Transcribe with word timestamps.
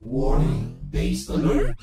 Warning, 0.00 0.78
base 0.90 1.26
alert. 1.30 1.74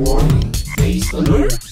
Warning, 0.00 0.54
base 0.78 1.12
alert. 1.12 1.69